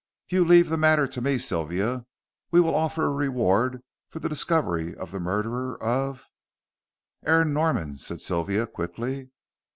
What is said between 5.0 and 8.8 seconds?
the murderer of" "Aaron Norman," said Sylvia,